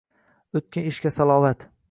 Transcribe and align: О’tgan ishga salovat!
О’tgan 0.59 0.89
ishga 0.93 1.13
salovat! 1.19 1.69